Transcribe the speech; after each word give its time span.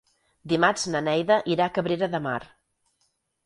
Dimarts 0.53 0.85
na 0.93 1.03
Neida 1.09 1.39
irà 1.57 1.67
a 1.69 1.77
Cabrera 1.77 2.11
de 2.17 2.25
Mar. 2.27 2.41